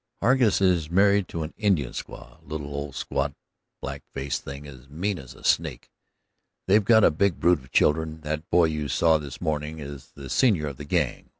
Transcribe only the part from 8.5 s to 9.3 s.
you saw